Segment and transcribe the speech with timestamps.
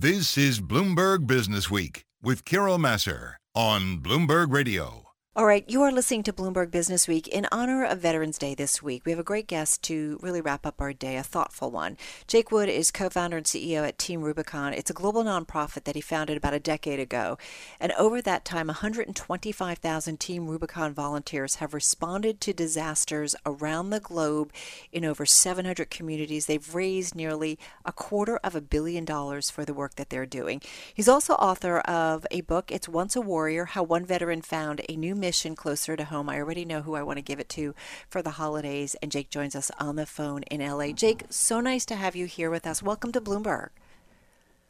[0.00, 5.09] This is Bloomberg Business Week with Carol Massar on Bloomberg Radio.
[5.36, 8.82] All right, you are listening to Bloomberg Business Week in honor of Veterans Day this
[8.82, 9.02] week.
[9.06, 11.96] We have a great guest to really wrap up our day, a thoughtful one.
[12.26, 14.72] Jake Wood is co founder and CEO at Team Rubicon.
[14.72, 17.38] It's a global nonprofit that he founded about a decade ago.
[17.78, 24.52] And over that time, 125,000 Team Rubicon volunteers have responded to disasters around the globe
[24.90, 26.46] in over 700 communities.
[26.46, 30.60] They've raised nearly a quarter of a billion dollars for the work that they're doing.
[30.92, 34.96] He's also author of a book, It's Once a Warrior How One Veteran Found a
[34.96, 36.28] New mission closer to home.
[36.28, 37.74] I already know who I want to give it to
[38.08, 40.92] for the holidays, and Jake joins us on the phone in LA.
[40.92, 42.82] Jake, so nice to have you here with us.
[42.82, 43.68] Welcome to Bloomberg.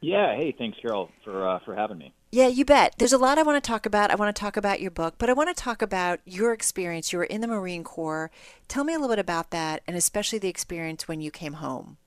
[0.01, 2.13] Yeah, hey, thanks, Carol, for uh, for having me.
[2.31, 2.95] Yeah, you bet.
[2.97, 4.09] There's a lot I want to talk about.
[4.09, 7.13] I want to talk about your book, but I want to talk about your experience.
[7.13, 8.31] You were in the Marine Corps.
[8.67, 11.97] Tell me a little bit about that, and especially the experience when you came home.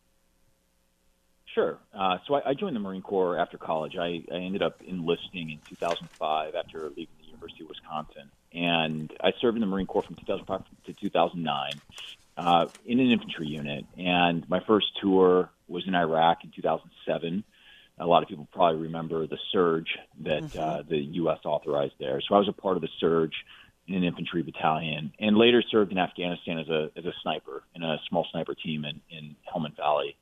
[1.54, 1.78] Sure.
[1.96, 3.96] Uh, so I, I, joined the Marine Corps after college.
[3.96, 8.30] I, I ended up enlisting in 2005 after leaving the University of Wisconsin.
[8.52, 11.72] And I served in the Marine Corps from 2005 to 2009
[12.36, 13.84] uh, in an infantry unit.
[13.98, 17.44] And my first tour was in Iraq in 2007.
[17.98, 20.58] A lot of people probably remember the surge that mm-hmm.
[20.58, 21.38] uh, the U.S.
[21.44, 22.20] authorized there.
[22.26, 23.34] So I was a part of the surge
[23.86, 27.82] in an infantry battalion, and later served in Afghanistan as a as a sniper in
[27.82, 30.16] a small sniper team in, in Helmand Valley.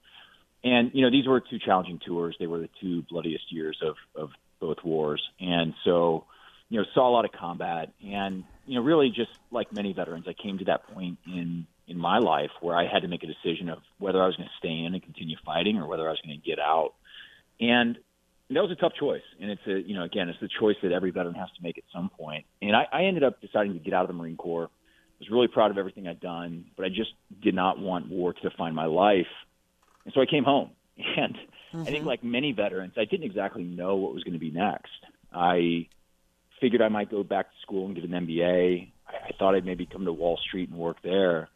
[0.62, 2.36] And you know, these were two challenging tours.
[2.38, 6.26] They were the two bloodiest years of of both wars, and so
[6.72, 10.24] you know, saw a lot of combat, and you know, really just like many veterans,
[10.26, 13.26] I came to that point in in my life where I had to make a
[13.26, 16.12] decision of whether I was going to stay in and continue fighting or whether I
[16.12, 16.94] was going to get out,
[17.60, 17.98] and
[18.48, 19.20] that was a tough choice.
[19.38, 21.76] And it's a you know, again, it's the choice that every veteran has to make
[21.76, 22.46] at some point.
[22.62, 24.70] And I, I ended up deciding to get out of the Marine Corps.
[24.70, 28.32] I was really proud of everything I'd done, but I just did not want war
[28.32, 29.26] to define my life,
[30.06, 30.70] and so I came home.
[31.16, 31.80] And mm-hmm.
[31.80, 32.06] I think, mm-hmm.
[32.06, 34.90] like many veterans, I didn't exactly know what was going to be next.
[35.32, 35.88] I
[36.62, 38.90] figured I might go back to school and get an MBA.
[39.08, 41.48] I, I thought I'd maybe come to Wall Street and work there.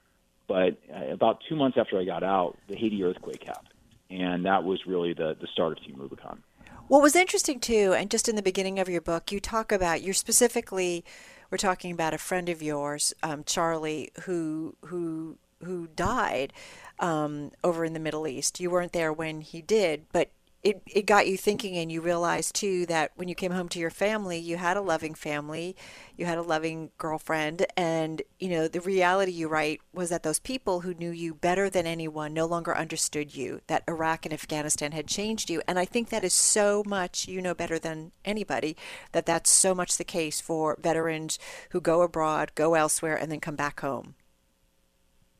[0.48, 3.68] But uh, about two months after I got out, the Haiti earthquake happened.
[4.10, 6.42] And that was really the, the start of Team Rubicon.
[6.88, 10.02] What was interesting too, and just in the beginning of your book, you talk about
[10.02, 11.04] you're specifically
[11.50, 16.52] we're talking about a friend of yours, um, Charlie, who who who died
[17.00, 18.60] um, over in the Middle East.
[18.60, 20.30] You weren't there when he did, but
[20.62, 23.78] it, it got you thinking and you realized too that when you came home to
[23.78, 25.76] your family you had a loving family
[26.16, 30.38] you had a loving girlfriend and you know the reality you write was that those
[30.38, 34.92] people who knew you better than anyone no longer understood you that iraq and afghanistan
[34.92, 38.76] had changed you and i think that is so much you know better than anybody
[39.12, 41.38] that that's so much the case for veterans
[41.70, 44.14] who go abroad go elsewhere and then come back home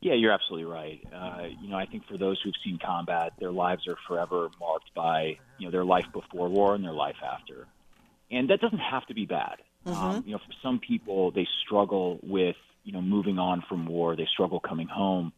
[0.07, 0.99] yeah, you're absolutely right.
[1.13, 4.93] Uh, you know, I think for those who've seen combat, their lives are forever marked
[4.95, 7.67] by you know their life before war and their life after,
[8.31, 9.57] and that doesn't have to be bad.
[9.85, 9.97] Mm-hmm.
[9.97, 14.15] Um, you know, for some people, they struggle with you know moving on from war.
[14.15, 15.33] They struggle coming home.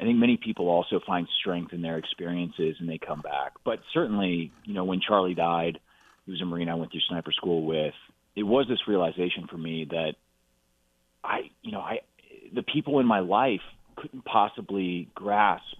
[0.00, 3.52] I think many people also find strength in their experiences and they come back.
[3.64, 5.78] But certainly, you know, when Charlie died,
[6.24, 7.94] he was a Marine I went through sniper school with.
[8.34, 10.14] It was this realization for me that
[11.22, 12.00] I, you know, I,
[12.52, 13.60] the people in my life
[14.02, 15.76] couldn't possibly grasp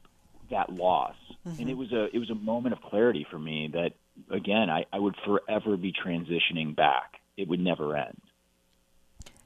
[0.50, 1.16] that loss.
[1.46, 1.60] Mm-hmm.
[1.60, 3.92] And it was a it was a moment of clarity for me that
[4.30, 7.20] again I, I would forever be transitioning back.
[7.36, 8.20] It would never end.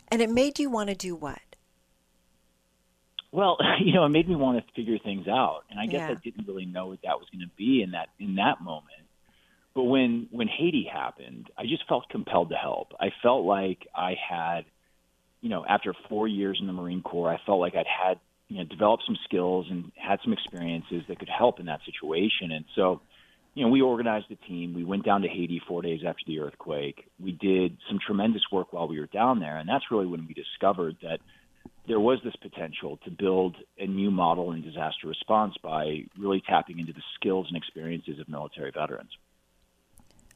[0.09, 1.41] And it made you want to do what?
[3.33, 5.63] Well, you know, it made me want to figure things out.
[5.71, 6.11] And I guess yeah.
[6.11, 8.93] I didn't really know what that was going to be in that in that moment.
[9.75, 12.93] But when when Haiti happened, I just felt compelled to help.
[13.01, 14.65] I felt like I had
[15.43, 18.59] you know, after 4 years in the Marine Corps, I felt like I'd had you
[18.59, 22.53] know, developed some skills and had some experiences that could help in that situation.
[22.53, 23.01] And so,
[23.55, 24.75] you know, we organized a team.
[24.75, 27.07] We went down to Haiti four days after the earthquake.
[27.19, 30.35] We did some tremendous work while we were down there, and that's really when we
[30.35, 31.19] discovered that
[31.89, 36.79] there was this potential to build a new model in disaster response by really tapping
[36.79, 39.11] into the skills and experiences of military veterans.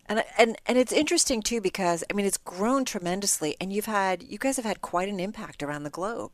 [0.07, 4.25] And, and and it's interesting too because I mean it's grown tremendously and you've had
[4.25, 6.33] you guys have had quite an impact around the globe.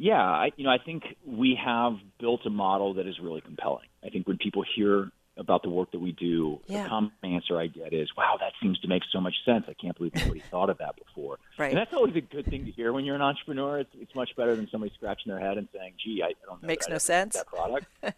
[0.00, 3.86] Yeah, I, you know, I think we have built a model that is really compelling.
[4.02, 6.84] I think when people hear about the work that we do, yeah.
[6.84, 9.66] the common answer I get is, "Wow, that seems to make so much sense.
[9.68, 11.68] I can't believe nobody thought of that before." Right.
[11.68, 13.80] And that's always a good thing to hear when you're an entrepreneur.
[13.80, 16.62] It's, it's much better than somebody scratching their head and saying, "Gee, I, I don't
[16.62, 17.36] know." Makes no sense.
[17.36, 17.86] That product.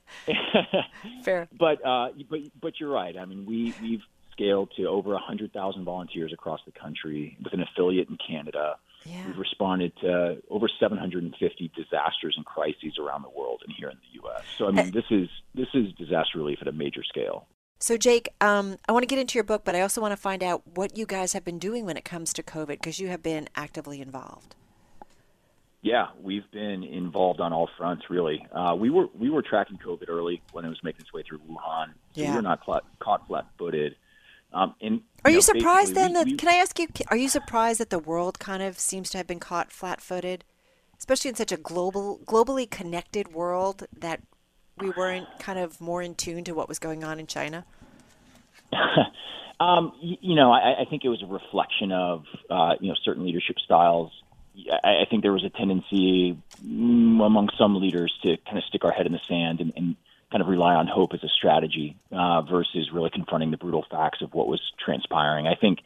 [1.24, 1.48] Fair.
[1.58, 3.16] But uh, but but you're right.
[3.16, 8.08] I mean, we we've scaled to over 100,000 volunteers across the country with an affiliate
[8.08, 8.76] in Canada.
[9.04, 9.26] Yeah.
[9.26, 14.20] We've responded to over 750 disasters and crises around the world and here in the
[14.22, 14.42] U.S.
[14.58, 17.46] So I mean, this is this is disaster relief at a major scale.
[17.78, 20.16] So, Jake, um, I want to get into your book, but I also want to
[20.16, 23.08] find out what you guys have been doing when it comes to COVID because you
[23.08, 24.54] have been actively involved.
[25.80, 28.04] Yeah, we've been involved on all fronts.
[28.08, 31.24] Really, uh, we were we were tracking COVID early when it was making its way
[31.28, 31.88] through Wuhan.
[32.14, 32.30] So yeah.
[32.30, 33.96] we were not caught, caught flat-footed.
[34.54, 36.26] Um, and, are you, you know, surprised then that?
[36.26, 36.88] We, can I ask you?
[37.08, 40.44] Are you surprised that the world kind of seems to have been caught flat-footed,
[40.98, 44.20] especially in such a global, globally connected world that
[44.78, 47.64] we weren't kind of more in tune to what was going on in China?
[49.60, 52.96] um, you, you, know, I, I, think it was a reflection of uh, you know
[53.04, 54.12] certain leadership styles
[54.84, 58.84] I, I think there was a tendency mm, among some leaders to kind of stick
[58.84, 59.96] our head in the sand and, and
[60.32, 64.22] kind of rely on hope as a strategy uh, versus really confronting the brutal facts
[64.22, 65.46] of what was transpiring.
[65.46, 65.80] I think,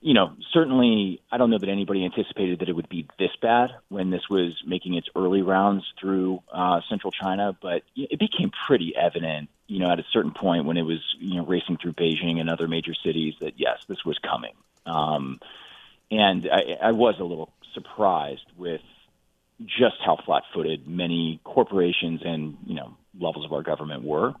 [0.00, 3.70] you know, certainly I don't know that anybody anticipated that it would be this bad
[3.88, 8.94] when this was making its early rounds through uh, central China, but it became pretty
[8.96, 12.40] evident, you know, at a certain point when it was, you know, racing through Beijing
[12.40, 14.54] and other major cities that yes, this was coming.
[14.86, 15.40] Um,
[16.10, 18.80] and I, I was a little surprised with
[19.60, 24.34] just how flat-footed many corporations and you know levels of our government were.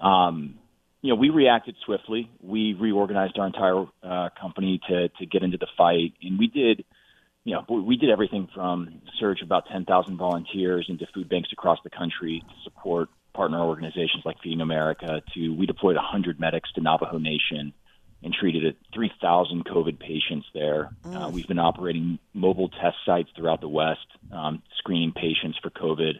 [0.00, 0.58] Um,
[1.02, 2.30] you know, we reacted swiftly.
[2.42, 6.84] We reorganized our entire uh, company to to get into the fight, and we did.
[7.42, 11.88] You know, we did everything from surge about 10,000 volunteers into food banks across the
[11.88, 15.22] country to support partner organizations like Feeding America.
[15.34, 17.72] To we deployed 100 medics to Navajo Nation
[18.22, 20.90] and treated 3,000 COVID patients there.
[21.04, 21.26] Uh, mm.
[21.26, 26.14] Uh, we've been operating mobile test sites throughout the West, um, screening patients for COVID,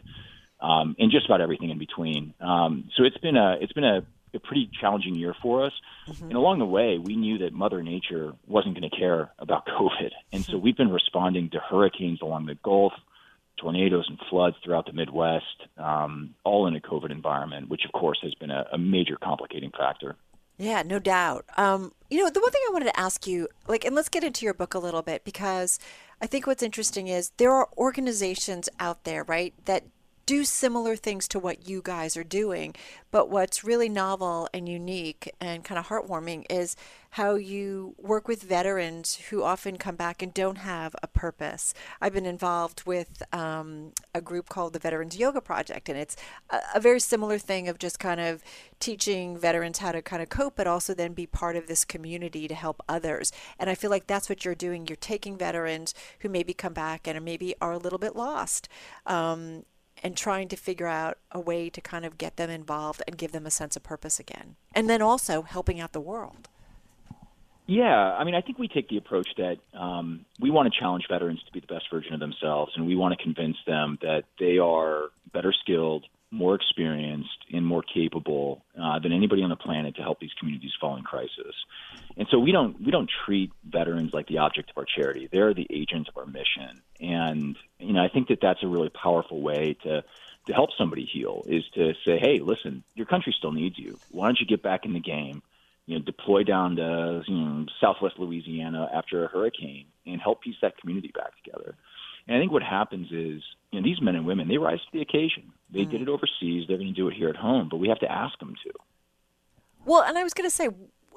[0.61, 2.33] um, and just about everything in between.
[2.39, 5.73] Um, so it's been a it's been a, a pretty challenging year for us.
[6.07, 6.25] Mm-hmm.
[6.25, 10.11] And along the way, we knew that Mother Nature wasn't going to care about COVID,
[10.31, 12.93] and so we've been responding to hurricanes along the Gulf.
[13.57, 15.45] Tornadoes and floods throughout the Midwest,
[15.77, 19.69] um, all in a COVID environment, which of course has been a, a major complicating
[19.77, 20.15] factor.
[20.61, 21.45] Yeah, no doubt.
[21.57, 24.23] Um, you know, the one thing I wanted to ask you, like, and let's get
[24.23, 25.79] into your book a little bit because
[26.21, 29.85] I think what's interesting is there are organizations out there, right, that
[30.31, 32.73] do similar things to what you guys are doing.
[33.11, 36.77] But what's really novel and unique and kind of heartwarming is
[37.15, 41.73] how you work with veterans who often come back and don't have a purpose.
[41.99, 46.15] I've been involved with um, a group called the Veterans Yoga Project, and it's
[46.49, 48.41] a, a very similar thing of just kind of
[48.79, 52.47] teaching veterans how to kind of cope, but also then be part of this community
[52.47, 53.33] to help others.
[53.59, 54.87] And I feel like that's what you're doing.
[54.87, 58.69] You're taking veterans who maybe come back and maybe are a little bit lost.
[59.05, 59.65] Um,
[60.03, 63.31] and trying to figure out a way to kind of get them involved and give
[63.31, 64.55] them a sense of purpose again.
[64.73, 66.49] And then also helping out the world.
[67.67, 71.05] Yeah, I mean, I think we take the approach that um, we want to challenge
[71.09, 74.23] veterans to be the best version of themselves, and we want to convince them that
[74.39, 79.95] they are better skilled, more experienced and more capable uh, than anybody on the planet
[79.97, 81.53] to help these communities fall in crisis.
[82.17, 85.27] And so we don't we don't treat veterans like the object of our charity.
[85.29, 86.81] They're the agents of our mission.
[87.01, 90.03] And you know, I think that that's a really powerful way to
[90.47, 93.99] to help somebody heal is to say, hey, listen, your country still needs you.
[94.09, 95.43] Why don't you get back in the game?
[95.85, 100.55] You know, deploy down to you know, Southwest Louisiana after a hurricane and help piece
[100.61, 101.75] that community back together.
[102.27, 104.87] And I think what happens is, you know, these men and women, they rise to
[104.93, 105.51] the occasion.
[105.71, 105.91] They mm.
[105.91, 106.65] did it overseas.
[106.67, 108.71] They're going to do it here at home, but we have to ask them to.
[109.85, 110.69] Well, and I was going to say,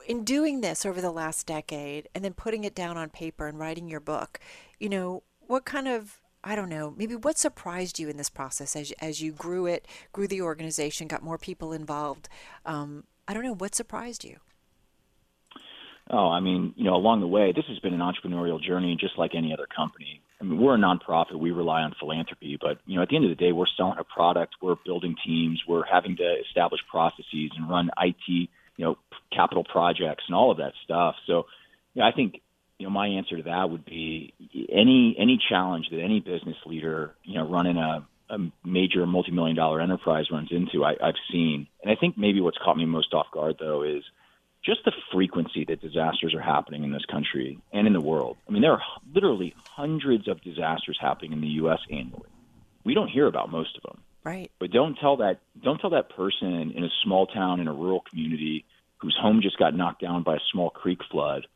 [0.06, 3.58] in doing this over the last decade and then putting it down on paper and
[3.58, 4.38] writing your book,
[4.78, 8.76] you know, what kind of I don't know, maybe what surprised you in this process
[8.76, 12.28] as as you grew it, grew the organization, got more people involved?
[12.66, 14.36] Um, I don't know, what surprised you?
[16.10, 19.16] Oh, I mean, you know, along the way, this has been an entrepreneurial journey just
[19.16, 20.20] like any other company.
[20.40, 21.38] I mean, we're a nonprofit.
[21.38, 23.98] We rely on philanthropy, but you know, at the end of the day, we're selling
[23.98, 24.56] a product.
[24.60, 25.62] We're building teams.
[25.66, 28.48] We're having to establish processes and run IT, you
[28.78, 28.98] know,
[29.32, 31.14] capital projects and all of that stuff.
[31.26, 31.44] So,
[31.94, 32.40] you know, I think
[32.78, 34.34] you know my answer to that would be
[34.70, 39.80] any any challenge that any business leader, you know, running a a major multi-million dollar
[39.80, 41.66] enterprise runs into, I, I've seen.
[41.82, 44.02] And I think maybe what's caught me most off guard though is
[44.64, 48.36] just the frequency that disasters are happening in this country and in the world.
[48.48, 48.82] I mean, there are
[49.14, 51.80] literally hundreds of disasters happening in the U.S.
[51.90, 52.30] annually.
[52.84, 54.02] We don't hear about most of them.
[54.24, 54.50] Right.
[54.58, 58.02] But don't tell that don't tell that person in a small town in a rural
[58.08, 58.64] community
[58.98, 61.46] whose home just got knocked down by a small creek flood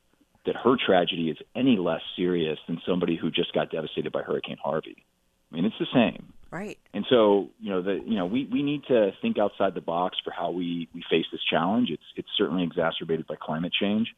[0.44, 4.58] that her tragedy is any less serious than somebody who just got devastated by Hurricane
[4.62, 5.04] Harvey.
[5.50, 6.32] I mean, it's the same.
[6.50, 6.78] Right.
[6.94, 10.16] And so, you know, the you know, we, we need to think outside the box
[10.24, 11.90] for how we, we face this challenge.
[11.90, 14.08] It's it's certainly exacerbated by climate change.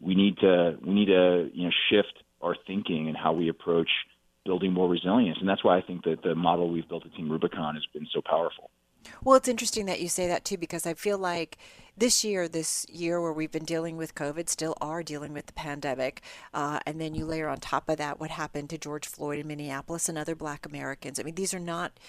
[0.00, 2.12] We need to we need to, you know, shift
[2.42, 3.88] our thinking and how we approach
[4.44, 5.38] building more resilience.
[5.40, 8.06] And that's why I think that the model we've built at Team Rubicon has been
[8.12, 8.70] so powerful.
[9.24, 11.58] Well, it's interesting that you say that too, because I feel like
[11.96, 15.52] this year, this year where we've been dealing with COVID, still are dealing with the
[15.52, 16.22] pandemic.
[16.54, 19.46] Uh, and then you layer on top of that what happened to George Floyd in
[19.46, 21.20] Minneapolis and other black Americans.
[21.20, 22.00] I mean, these are not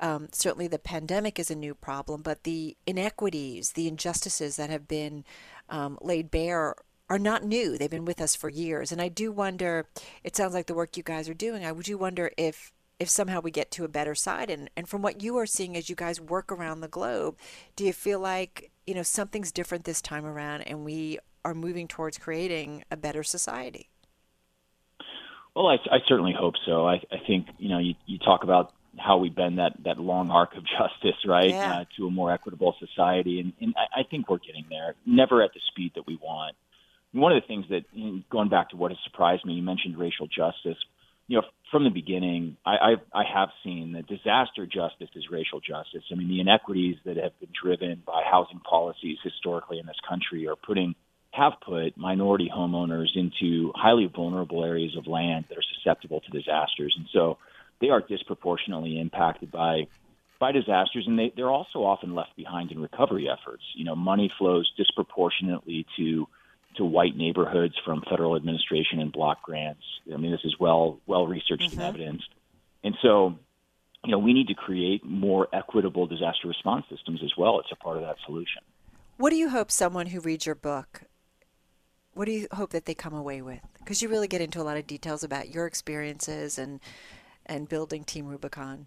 [0.00, 4.86] um, certainly the pandemic is a new problem, but the inequities, the injustices that have
[4.86, 5.24] been
[5.68, 6.74] um, laid bare
[7.08, 7.76] are not new.
[7.76, 8.92] They've been with us for years.
[8.92, 9.86] And I do wonder,
[10.22, 13.08] it sounds like the work you guys are doing, I would do wonder if if
[13.08, 15.88] somehow we get to a better side and, and from what you are seeing as
[15.88, 17.36] you guys work around the globe,
[17.74, 21.88] do you feel like, you know, something's different this time around and we are moving
[21.88, 23.88] towards creating a better society?
[25.56, 26.86] Well, I, I certainly hope so.
[26.86, 30.30] I, I think, you know, you, you talk about how we bend that, that long
[30.30, 31.72] arc of justice, right, yeah.
[31.72, 33.40] uh, to a more equitable society.
[33.40, 36.54] And, and I, I think we're getting there, never at the speed that we want.
[37.12, 37.84] one of the things that,
[38.28, 40.76] going back to what has surprised me, you mentioned racial justice
[41.30, 42.70] you know, from the beginning, I,
[43.14, 46.02] I, I have seen that disaster justice is racial justice.
[46.10, 50.48] I mean, the inequities that have been driven by housing policies historically in this country
[50.48, 50.94] are putting
[51.32, 56.92] have put minority homeowners into highly vulnerable areas of land that are susceptible to disasters,
[56.96, 57.38] and so
[57.80, 59.86] they are disproportionately impacted by
[60.40, 63.62] by disasters, and they, they're also often left behind in recovery efforts.
[63.76, 66.26] You know, money flows disproportionately to
[66.76, 69.82] to white neighborhoods from federal administration and block grants.
[70.12, 71.80] I mean, this is well well researched mm-hmm.
[71.80, 72.28] and evidenced.
[72.82, 73.38] And so,
[74.04, 77.60] you know, we need to create more equitable disaster response systems as well.
[77.60, 78.62] It's a part of that solution.
[79.16, 81.02] What do you hope someone who reads your book?
[82.14, 83.60] What do you hope that they come away with?
[83.78, 86.80] Because you really get into a lot of details about your experiences and
[87.46, 88.86] and building Team Rubicon.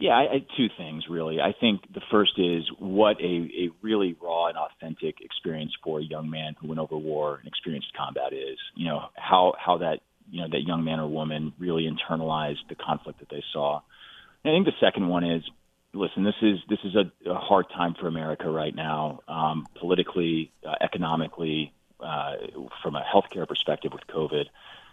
[0.00, 1.42] Yeah, I, I, two things really.
[1.42, 6.02] I think the first is what a, a really raw and authentic experience for a
[6.02, 8.58] young man who went over war and experienced combat is.
[8.74, 12.76] You know how how that you know that young man or woman really internalized the
[12.76, 13.82] conflict that they saw.
[14.42, 15.42] And I think the second one is,
[15.92, 20.50] listen, this is this is a, a hard time for America right now, um, politically,
[20.66, 22.36] uh, economically, uh,
[22.82, 24.46] from a healthcare perspective with COVID.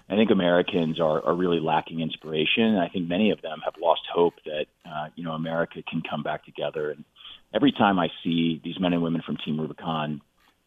[0.10, 2.78] I think Americans are, are really lacking inspiration.
[2.78, 6.24] I think many of them have lost hope that uh, you know America can come
[6.24, 6.92] back together.
[6.92, 7.04] And
[7.54, 10.22] every time I see these men and women from Team Rubicon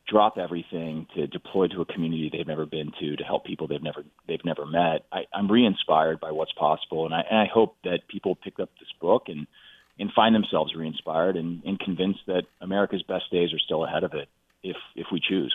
[0.07, 3.83] drop everything to deploy to a community they've never been to to help people they've
[3.83, 7.07] never they've never met, I, I'm re-inspired by what's possible.
[7.07, 9.47] And I, and I hope that people pick up this book and
[9.99, 14.13] and find themselves re-inspired and, and convinced that America's best days are still ahead of
[14.15, 14.29] it
[14.63, 15.55] if if we choose.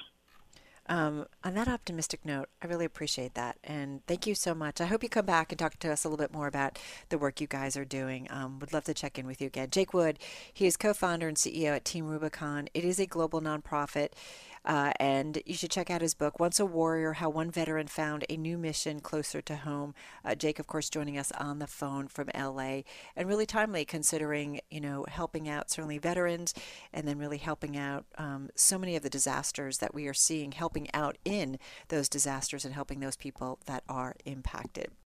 [0.87, 3.57] Um, on that optimistic note, I really appreciate that.
[3.63, 4.79] And thank you so much.
[4.79, 6.77] I hope you come back and talk to us a little bit more about
[7.09, 8.27] the work you guys are doing.
[8.29, 9.69] Um, would love to check in with you again.
[9.71, 10.19] Jake Wood,
[10.53, 12.69] he is co founder and CEO at Team Rubicon.
[12.73, 14.09] It is a global nonprofit.
[14.65, 18.25] Uh, and you should check out his book, Once a Warrior How One Veteran Found
[18.29, 19.93] a New Mission Closer to Home.
[20.23, 22.81] Uh, Jake, of course, joining us on the phone from LA
[23.15, 26.53] and really timely considering, you know, helping out certainly veterans
[26.91, 30.51] and then really helping out um, so many of the disasters that we are seeing,
[30.51, 34.89] helping out in those disasters and helping those people that are impacted.